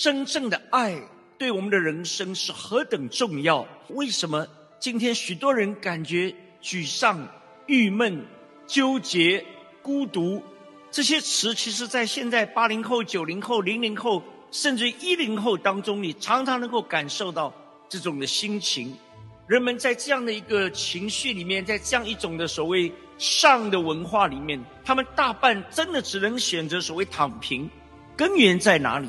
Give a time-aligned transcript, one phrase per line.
[0.00, 0.98] 真正的爱
[1.36, 3.68] 对我们的人生是何等重要？
[3.88, 4.46] 为什么
[4.78, 7.28] 今天许多人感觉沮丧、
[7.66, 8.24] 郁闷、
[8.66, 9.44] 纠结、
[9.82, 10.42] 孤独？
[10.90, 17.52] 这些词，其实在现在八零后、九零后、零零后，甚至一零后当中，你常常能够感受到
[17.86, 18.96] 这种的心情。
[19.46, 27.68] 人们在这样的一个情绪里面，在这样一种的所谓上的文化里面，他们大半真的只能选择所谓躺平。
[28.16, 29.06] 根源在哪里？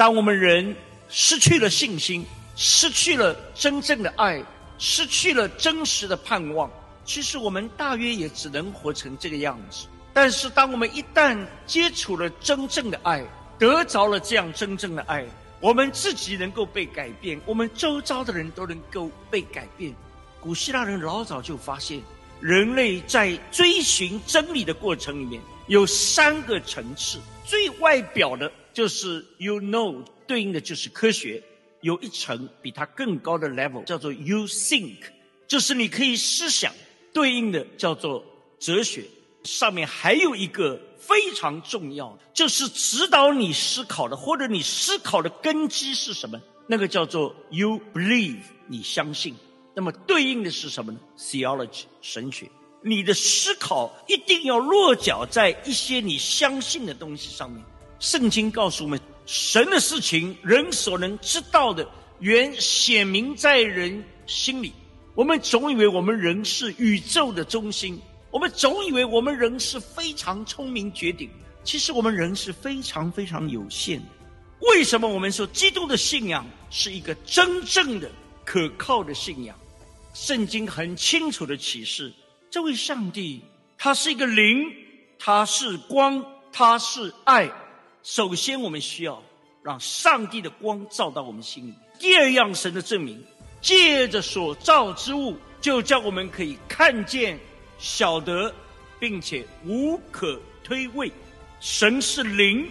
[0.00, 0.74] 当我们人
[1.10, 2.24] 失去了信心，
[2.56, 4.42] 失去了真正的爱，
[4.78, 6.70] 失去了真实的盼望，
[7.04, 9.88] 其实我们大约也只能活成这个样子。
[10.14, 13.22] 但是，当我们一旦接触了真正的爱，
[13.58, 15.22] 得着了这样真正的爱，
[15.60, 19.94] 我们自己能够被改变，我们周遭的人都能够被改变。
[20.40, 22.00] 古希腊人老早就发现，
[22.40, 28.50] 人类在追寻真理的过程里面有三个层次，最外表的。
[28.72, 31.42] 就是 you know 对应的就是科学，
[31.80, 34.98] 有一层比它更高的 level 叫做 you think，
[35.46, 36.72] 就是你可以思想，
[37.12, 38.24] 对应的叫做
[38.58, 39.04] 哲学。
[39.42, 46.38] 上面还有一个非常重要的，就是指导你思考的，或者你思考的根基是什么？
[46.66, 49.34] 那个叫做 you believe，你相信。
[49.74, 52.50] 那么对应的是什么呢？theology 神学。
[52.82, 57.64] 你的思考一定要落脚在一些你相信的东西上面。
[58.00, 61.86] 圣经告诉我们，神的事情，人所能知道的，
[62.18, 64.72] 原显明在人心里。
[65.14, 68.00] 我们总以为我们人是宇宙的中心，
[68.30, 71.28] 我们总以为我们人是非常聪明绝顶。
[71.62, 74.06] 其实我们人是非常非常有限的。
[74.60, 78.10] 为什么我们说基督的信仰是一个真正的
[78.46, 79.54] 可靠的信仰？
[80.14, 82.10] 圣经很清楚的启示，
[82.50, 83.42] 这位上帝
[83.76, 84.72] 他是一个灵，
[85.18, 87.52] 他是光，他是爱。
[88.02, 89.22] 首先，我们需要
[89.62, 91.74] 让上帝的光照到我们心里。
[91.98, 93.22] 第二样，神的证明，
[93.60, 97.38] 借着所造之物，就叫我们可以看见、
[97.78, 98.54] 晓得，
[98.98, 101.12] 并且无可推诿。
[101.60, 102.66] 神是灵，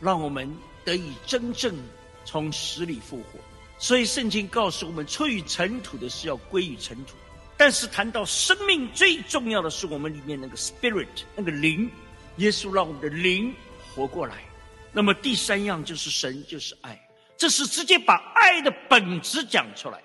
[0.00, 0.50] 让我们
[0.86, 1.76] 得以真正
[2.24, 3.38] 从死里复活。
[3.78, 7.14] 所以，圣经告诉我们，出于尘土的是要归于尘土。
[7.58, 11.90] 但是，谈到生命最重要的是我们里面那个 spirit，那个灵。
[12.38, 13.54] 耶稣让我们的灵
[13.94, 14.36] 活过来。
[14.92, 17.00] 那么第三样就是神就是爱，
[17.36, 20.02] 这是直接把爱的本质讲出来。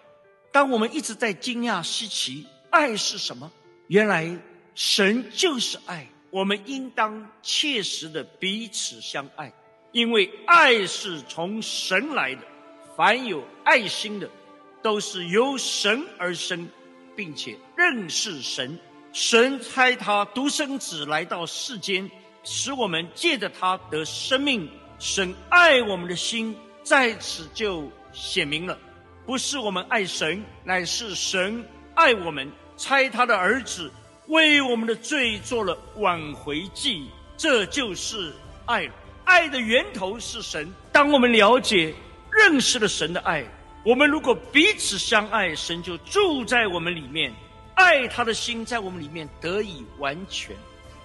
[0.52, 3.52] 当我们一直在惊讶稀奇，爱是什么？
[3.88, 4.38] 原来
[4.76, 9.54] 神就是爱，我们应当切实的彼此相爱，
[9.92, 12.42] 因为爱是从神来的。
[12.96, 14.30] 凡有爱心的，
[14.82, 16.68] 都是由神而生，
[17.16, 18.80] 并且认识神。
[19.14, 22.10] 神差他独生子来到世间。
[22.50, 24.70] 使我们借着他得生命，
[25.00, 28.78] 神爱我们的心在此就显明了，
[29.26, 31.62] 不是我们爱神，乃是神
[31.94, 33.92] 爱我们，差他的儿子
[34.28, 38.34] 为我们的罪做了挽回祭，这就是
[38.66, 38.90] 爱。
[39.26, 40.74] 爱的源头是神。
[40.94, 41.94] 当我们了解、
[42.32, 43.44] 认识了神的爱，
[43.84, 47.34] 我们如果彼此相爱，神就住在我们里面，
[47.76, 50.56] 爱他的心在我们里面得以完全。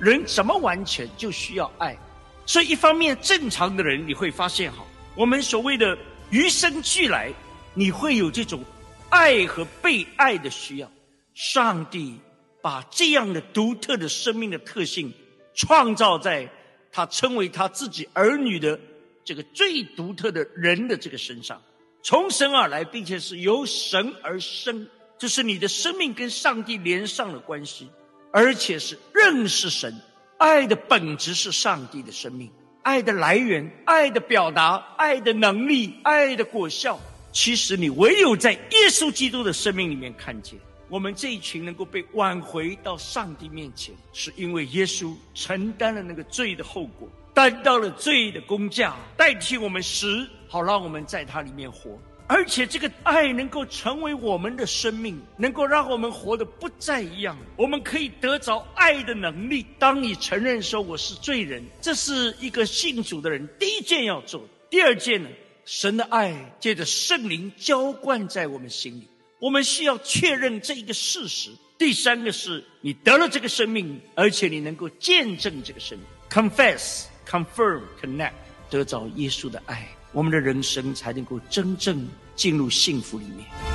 [0.02, 1.96] 人怎么完全就需要爱，
[2.44, 5.96] 所以一方面正常的人你会发现哈，我们所谓的
[6.30, 7.32] 与生俱来，
[7.72, 8.64] 你会有这种
[9.10, 10.90] 爱和被爱的需要。
[11.34, 12.18] 上帝
[12.60, 15.14] 把这样的独特的生命的特性
[15.54, 16.50] 创造在
[16.90, 18.80] 他称为他自己儿女的
[19.24, 21.62] 这个最独特的人的这个身上，
[22.02, 27.88] 从神而来，并且是由神而生，就是你的生命跟上帝连上了关系。
[28.32, 29.94] 而且是认识神，
[30.38, 32.50] 爱的本质是上帝的生命，
[32.82, 36.98] 爱的来源，爱的表达，爱的能力，爱的果效。
[37.30, 51.98] 其实你唯有在耶稣基督的生命里面看见，我们这一群能够被挽回到上帝面前，是因为耶稣承担了那个罪的后果，担当了罪的工价，代替我们死，好让我们在他里面活。
[52.28, 57.36] 而且这个爱能够成为我们的生命，能够让我们活得不再一样。
[57.56, 59.66] 我们可以得着爱的能力。
[59.78, 64.48] 当你承认说我是罪人，这是一个信主的人第一件要做。
[64.70, 65.28] 第二件呢，
[65.66, 69.08] 神的爱借着圣灵浇灌在我们心里，
[69.38, 71.50] 我们需要确认这一个事实。
[71.76, 78.32] 第三个是你得了这个生命，而且你能够见证这个生命，confess、confirm、connect，
[78.70, 79.86] 得着耶稣的爱。
[80.12, 82.06] 我们的人生才能够真正
[82.36, 83.71] 进入幸福里面。